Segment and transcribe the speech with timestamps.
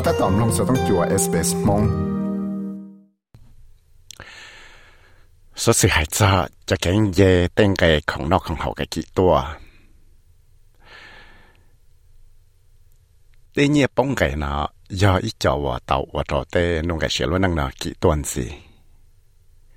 [0.00, 1.82] ก็ถ้าตอมลงจะต้องจัวเอสเปสมง
[5.62, 6.30] สุดสิหายจะ
[6.68, 7.20] จะแก่งเย
[7.54, 9.32] เต้งเกของนอกของเขาแกกี่ตัว
[13.54, 14.52] ตีเงียป้องไก่นะ
[15.02, 18.46] ยออีจอวเต่าวจอเต้นุ่งไก่เสียลวนังนะกี่ตัวสิ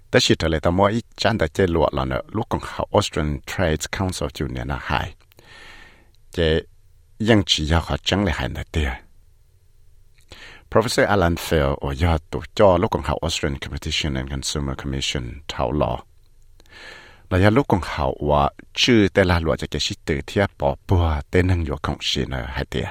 [0.10, 5.08] แต่ชิดเลยตมออีจันแต่เจลวดละเนอะลูกของเขา Austrian Trade Council จูเนี่ยนะหาย
[6.34, 6.38] เจ
[7.28, 8.91] ยังชี้ยาเขาจังเลยหายนะเตี้ย
[10.73, 15.94] Professor Alan Fair โอยาตุจอลูกของเขา Australian Competition and Consumer Commission เท่าหลอ
[17.31, 18.44] ระยะลูกของเขาว่า
[18.81, 22.88] ชื่อแต่ละหลวจะเกชิตือเทียปอปัวเต้นังอยู่ของชินเฮเตีย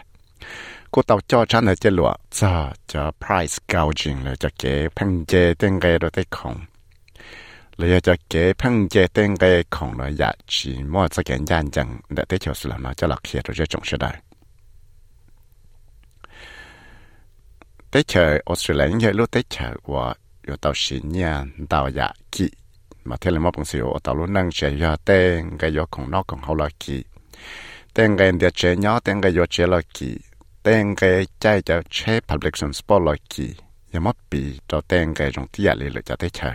[0.93, 2.53] กูเตาจอชันเนจะหลวจะ
[2.93, 4.65] จะ price gouging เลยจะเก
[4.97, 6.55] พังเจเต้งเกรได้ของ
[7.77, 9.45] เลยจะเกพังเจเต้งเก
[9.75, 14.30] ของเลยอยากชีมอดสแกนยานจังเดเตเขียวสุลามจะหลักเขียนเราจะจงเชื่อได้
[17.91, 20.15] tới chờ Australia như lúc tới chờ của
[20.49, 22.51] yo tàu xí nha, tàu dạ kỵ.
[23.05, 26.11] Mà thế là mong bằng xíu tàu lúc năng sẽ yo tên cái yo còn
[26.11, 27.05] nó còn hậu là kỵ.
[27.95, 30.19] Tên cái địa chế nhỏ tên cái yo chế là kỵ.
[30.63, 33.55] Tên cái chạy cho chế public transport là kỵ.
[33.93, 36.53] Ya mất bị cho tên cái trong tia dạ lì cho tới chờ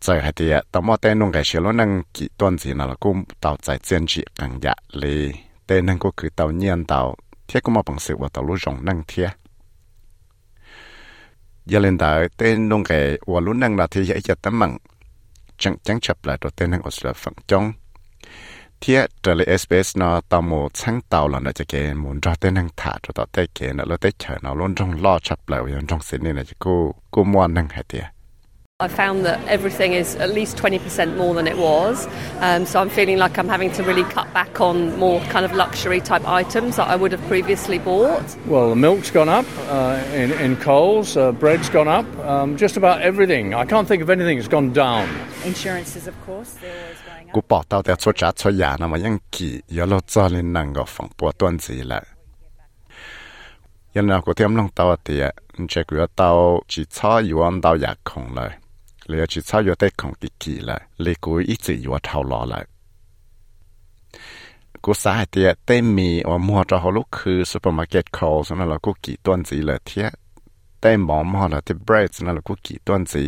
[0.00, 2.96] giờ hay thì tàu mò tên nông cái xíu lúc năng kỵ tuần gì nào
[3.00, 5.32] cũng tàu chạy chuyên trị càng dạ lì
[5.66, 7.16] tên năng cũng cứ tàu nhiên tàu
[7.48, 9.28] thế cũng mà bằng sự và tàu lũ rộng năng thế
[11.66, 14.78] giờ lên đại, tên nông nghệ và lũ năng là thế giới cho tấm mạng
[15.58, 17.72] chẳng chẳng chập lại đầu tên năng ở sự phẳng trong
[18.80, 22.34] thế trở lại SBS nó tàu mù sáng tàu là nó chỉ cái muốn ra
[22.40, 25.18] tên năng thả cho tạo tay kia nó lấy tay chờ nó luôn trong lo
[25.18, 28.02] chập lại và trong sự này là chỉ cô cô mua năng hay thế
[28.80, 32.08] I found that everything is at least 20% more than it was.
[32.40, 35.52] Um, so I'm feeling like I'm having to really cut back on more kind of
[35.52, 38.36] luxury type items that I would have previously bought.
[38.46, 42.76] Well, the milk's gone up uh, in, in Coles, uh, bread's gone up, um, just
[42.76, 43.54] about everything.
[43.54, 45.08] I can't think of anything that's gone down.
[45.44, 47.34] Insurances, of course, they're always going up.
[59.06, 62.60] เหลือชิเศร้ายอดเต่ของกิกีละเลยกูอีจีอยู่เท่าหล่อละ
[64.84, 70.08] กูสาเหตุเต็มมีว่ามัวจะหลูกคือซูเปอร์มาร์เก็ตคอลสำหรับเรากูกี่ต้นสีเลยเทีย
[70.80, 73.22] เต้หมอมอละที่เบรดสำหรับเรากูกี่ต้นสี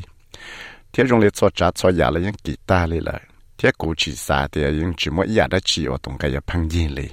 [0.90, 3.22] เทียจงเลี้ยจจัดจอยาเลยยังกี่ตาเลยลย
[3.56, 7.10] เทียกูชิดสาเดียยังจีมวยอยากได้จีว่าตรงกายพังยินเลย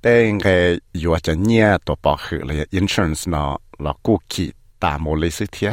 [0.00, 0.46] แต่ยังไง
[1.00, 3.52] อยู่จะเนี่ยตัวปอคือเลย insurance เนาะ
[3.82, 4.48] เรากูกี่
[4.82, 5.72] ตามโมเลยสิเทีย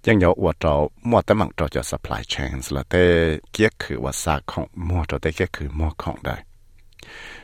[0.04, 4.00] nhưng nhớ và cho mua tấm bằng cho cho supply chains là tê kia khử
[4.00, 6.36] và xa không mua cho tê kia khử mua không đây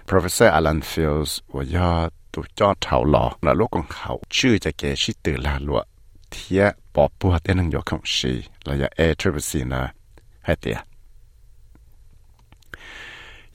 [0.07, 4.71] Professor Alan Fields và do tụ cho thảo lọ là lúc còn hậu chưa cho
[4.79, 5.83] kể sĩ từ là lụa
[6.31, 9.87] thiệt bỏ bùa tên năng yok không sĩ là ya air triple nè
[10.41, 10.96] hai tia ยัง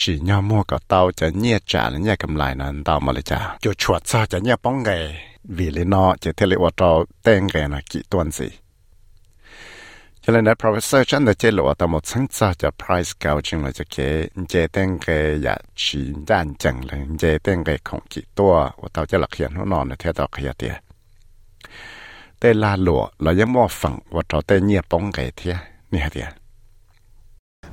[0.00, 3.12] chỉ nhau mua cả tàu cho nhẹ trả là nhẹ cầm lại là tàu mà
[3.12, 3.56] lại trả.
[3.60, 5.16] Cho chuột sao cho nhẹ bóng gầy.
[5.44, 8.48] Vì lý nó chỉ thế lệ vào tàu tên gầy là kỹ tuần gì.
[10.20, 13.64] Cho nên là professor chân là chế lộ tàu một sáng sao cho price gouging
[13.64, 18.00] là cho kế chế tên gầy là chỉ đàn chẳng là chế tên gầy không
[18.10, 18.70] kỹ tua.
[18.82, 20.74] Và tàu chế là hiện nó nọ là theo tàu kia tiền
[22.40, 25.54] tên là lụa là những mua phẳng và tàu tên nhẹ bóng gầy thế.
[25.90, 26.28] Nè tiền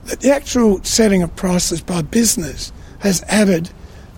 [0.07, 3.69] that the actual setting of prices by business has added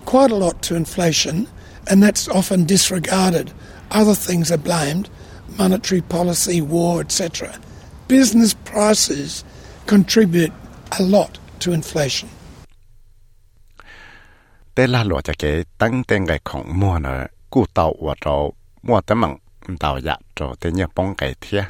[0.04, 1.46] quite a lot to inflation,
[1.90, 3.52] and that's often disregarded.
[3.90, 5.08] Other things are blamed
[5.58, 7.52] monetary policy, war, etc.
[8.08, 9.44] Business prices
[9.86, 10.52] contribute
[10.98, 12.28] a lot to inflation.
[14.74, 18.54] tế là lụa cho cái tăng tên cái khổng mua nữa cú tàu và trâu
[18.82, 19.38] mua tấm bằng
[19.80, 21.62] tàu dạ trâu tế nhờ bóng cái thiê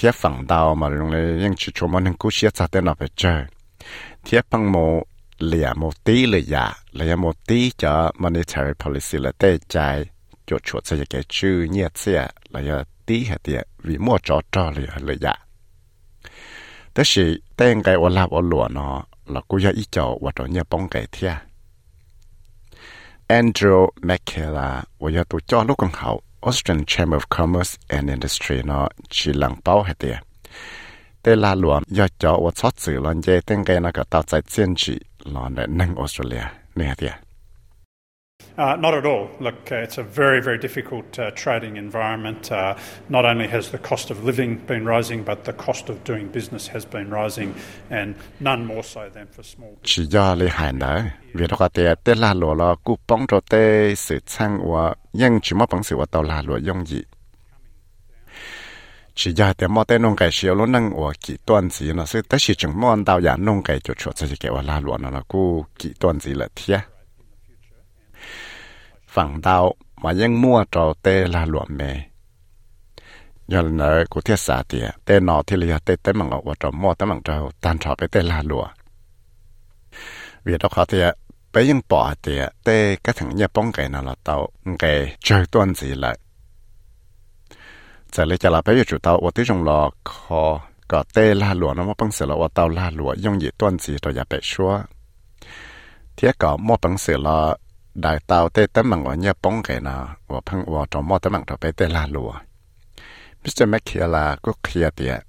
[0.00, 2.84] thiết phẳng đào mà dùng để những chỉ chỗ mình những cú xe chặt tên
[2.84, 3.44] là phải chơi.
[4.24, 5.02] Thiết phẳng mô
[5.38, 10.04] lìa mô tí lìa dạ lìa mô tí cho monetary policy là tê chạy,
[10.46, 14.70] chỗ chỗ sẽ cái chữ nhiệt xe lìa tí hệ tiệt vì mua trò trò
[14.70, 15.34] lìa lìa dạ.
[16.94, 20.32] Thế thì tên cái ô lạp ô lụa nó là cú yêu ít chỗ và
[20.36, 21.34] chỗ nhà bóng cái thiết
[23.28, 26.22] Andrew McKellar và giờ tôi cho lúc còn hậu.
[26.48, 30.16] Austrian Chamber of Commerce and Industry เนาะจีหลังเป้าให้เตีย
[31.20, 34.94] แต่ลาหลวมยอดจอว่าชอดสื่อลอนเจตั้งไกนะก็ตาใจเจียนจี
[35.34, 36.44] ลอนในนั่งออสเตรเลีย
[36.76, 37.14] เนี่ยเตีย
[38.58, 39.28] Uh, not at all.
[39.40, 42.52] Look, uh, it's a very, very difficult uh, trading environment.
[42.52, 42.74] Uh,
[43.08, 46.68] not only has the cost of living been rising, but the cost of doing business
[46.68, 47.54] has been rising,
[47.90, 49.82] and none more so than for small business.
[49.82, 51.02] chỉ do lý hải nở
[51.34, 54.94] vì đó có thể tên là lụa là cú bóng cho tê sự chăng và
[55.12, 57.02] nhưng chỉ mất bằng sự và tàu là lụa dông gì
[59.14, 62.04] chỉ do tên mò tên nông cái siêu luôn năng và kỹ tuần gì nó
[62.04, 64.80] sẽ tới chỉ chừng mò tàu giả nông cái cho chuột cho cái và là
[64.80, 66.80] lụa nó là cú kỹ tuần gì là thiệt
[69.15, 69.65] ฝั่งดาว
[70.03, 71.81] มายังมั่วจอเตลาหลวมเม
[73.51, 78.63] ยันเนอกูเทียสาเตียเตนอที่เลียเตเตมังว่าจอมั่วเตมังเจ้าตันชอไปเตลาหลว
[80.43, 81.05] เวียดเขาเตีย
[81.51, 82.69] ไปยังปอเตียเต
[83.05, 84.35] ก็ถึงเนี่ยป้องไก่นั่นละเตา
[84.79, 84.91] ไก่
[85.23, 86.15] เจอต้นสีเลย
[88.13, 89.79] จะเลยจะลาไปอยู่จุดเตาว่าที่จงรอ
[90.09, 90.43] คอ
[90.91, 94.73] ก็เตลาหลวนะว่าปังเสือละว่าเตาลาหลวย่งหยีต้นสีตัวอย่าไปชัว
[96.13, 97.37] เทียก็มั่วปังเสือละ
[97.94, 101.18] đại tàu tê tấm bằng ở nhà bóng cái nào và phăng và trong mò
[101.18, 102.32] tấm bằng trong bé tê la lùa
[103.44, 103.68] Mr.
[103.68, 105.20] McKellar có kia tiệt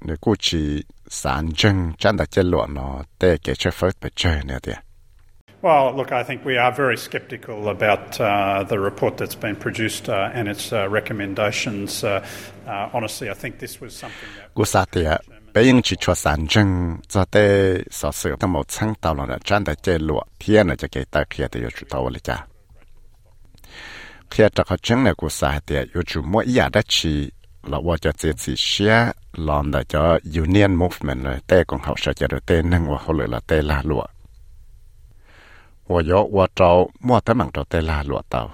[0.00, 4.10] nếu cô chỉ sản chân chân đã chơi lụa nó tê cái chơi phớt bị
[4.14, 4.78] chơi nữa tiệt
[5.62, 10.08] Well, look, I think we are very sceptical about uh, the report that's been produced
[10.08, 12.02] uh, and its uh, recommendations.
[12.02, 12.24] Uh,
[12.66, 14.54] uh, honestly, I think this was something that.
[15.52, 22.46] 北英去出三证，在对少数他们参到了站在这路，天呢就给大开的又知道了家。
[24.28, 27.32] 开这个证呢，故事还得有注目一样的去，
[27.62, 34.04] 那我就这次写，让那叫 Union Movement 了，带工好社交的带能我后来了带拉路。
[35.86, 38.48] 我有我找莫得忙着带拉路到。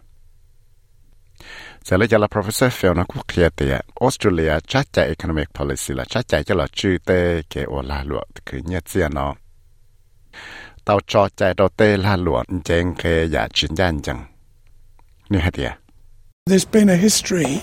[1.84, 3.70] giờ lấy cho là professor Phil nó cũng kia thì
[4.00, 8.04] Australia chắc chắn economic policy là chắc chắn cho là chữ tê cái ở là
[8.04, 9.34] lụa cứ nhớ tiền nó
[10.84, 14.24] tao cho chạy đầu tê là lụa trên cái giá chuyển gian chẳng
[15.28, 15.78] như thế à
[16.50, 17.62] There's been a history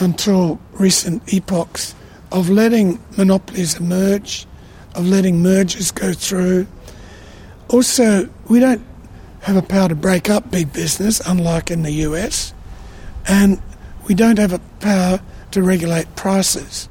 [0.00, 1.94] until recent epochs
[2.30, 4.46] of letting monopolies emerge,
[4.94, 6.66] of letting mergers go through.
[7.69, 8.81] Also, we don't
[9.41, 12.53] have a power to break up big business, unlike in the US,
[13.27, 13.61] and
[14.07, 15.19] we don't have a power
[15.51, 16.89] to regulate prices.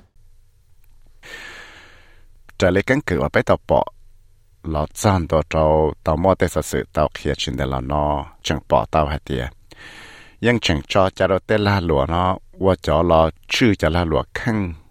[14.35, 14.88] khăn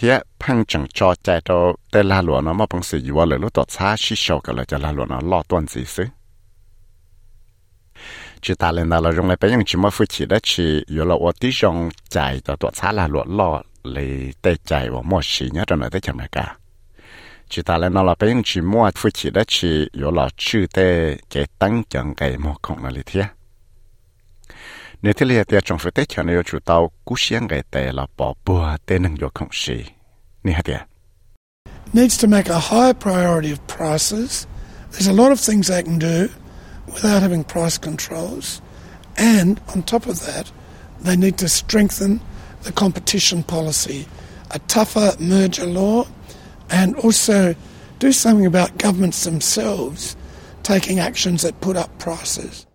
[0.00, 1.50] ทียพังจังจอใจโต
[1.90, 6.04] แต่ลาหลวนะมาปังสีอยู่ว่าเลยลูกตัวช้าชิชอกันเลยจะลาหลวนะลอต้นสีซึ
[8.42, 11.76] จิตาเลนดาเราจงเลยไปยังจิมาฟุชิได้ชีอยู่เราอติจง
[12.12, 13.50] ใจต่อตัวช้าลาหลวลอ
[13.92, 16.46] เลยเตใจว่ามั่วชีเนี่ยตอนไหนได้จำเลยกา
[17.50, 20.78] จิตาเลนดาเราไปยังจิมั่ฟุชิได้ชีอยู่เราชื่อเต
[21.30, 23.24] เกตั้งจังไก่หมอของนาฬิเทีย
[31.92, 34.48] Needs to make a higher priority of prices.
[34.90, 36.30] There's a lot of things they can do
[36.86, 38.60] without having price controls.
[39.16, 40.50] And on top of that,
[41.00, 42.20] they need to strengthen
[42.62, 44.08] the competition policy,
[44.50, 46.08] a tougher merger law,
[46.70, 47.54] and also
[48.00, 50.16] do something about governments themselves
[50.64, 52.66] taking actions that put up prices.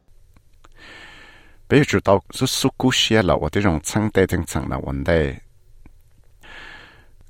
[1.69, 5.35] bây giờ chủ tàu số số cú xiên là ở cái trongชั้นtê trênชั้นlà vấn đề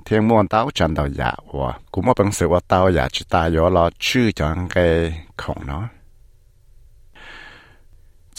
[0.04, 3.44] thiên muôn tao chân đầu giả và cũng mà bằng sựว่า tao giả chỉ ta
[3.44, 5.88] yếu là chữ cho cái khổng nó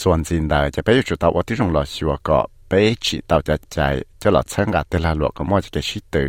[0.02, 2.38] ส่วนจริงได้จะไปอยู่จุดตัวที่ตรงหลอชัวก็
[2.68, 2.72] ไป
[3.04, 3.76] จีตัวจะใจ
[4.20, 6.28] จะหลอดเชิงกับเตลาหลวก็มั่วจะเกชิตือ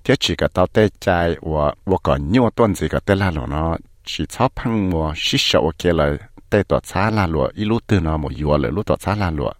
[0.00, 1.06] เที่ยจีกับตัวเตใจ
[1.52, 3.72] ว่าว่าก่อนยั่วต้นจีกับเตลาหลวเนาะ
[4.08, 9.15] จีชอบพังมัวชิชโอเคเลยเต tê tọt xa la lụa ít lúc từ nó một yếu lệ lúc tọt xa
[9.15, 9.51] la lụa?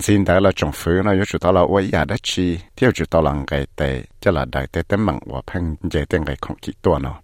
[0.00, 2.90] Xin đại là trong phứ nó yếu chủ tao là ôi ya đất chi, theo
[2.92, 6.24] chủ tao là ngày tệ cho là đại tệ tém mặn và phăng dễ tên
[6.24, 7.14] ngày không chỉ tua nó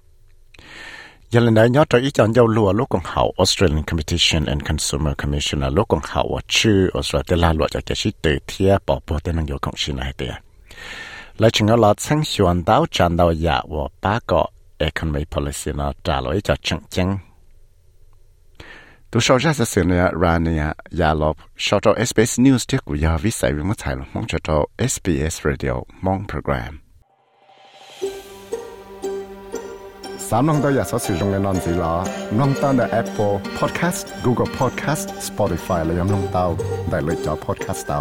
[1.30, 4.62] giờ lần này nhớ cho ý chọn dâu lụa lúc còn hậu Australian Competition and
[4.62, 8.76] Consumer Commission là lúc còn hậu chữ Australia là lụa cho cái sĩ tự thiê
[8.86, 10.30] bỏ bỏ tên năng yếu không xin này tiền
[11.38, 14.44] lại chừng dạ là sáng xuân đào tràn đào ya và ba cái
[14.78, 17.18] economy policy nó trả lời cho chẳng chẳng
[19.12, 20.64] ตัวชาวราชเสือเนียรานเนีย
[21.00, 24.60] ยาลบชาวตัว SBS News ที่กูยาวิสัยวิมัติไทยมองชาวตัว
[24.92, 25.74] SBS Radio
[26.04, 26.72] มองโปรแกรม
[30.28, 31.94] สามน้องตัวอยากสอดสื่อตรงในนอนสีล้อ
[32.38, 36.46] น้องตั้งแต่ Apple Podcast Google Podcast Spotify และยังน้องเต้า
[36.90, 38.00] ได้เลยจอ Podcast เต้า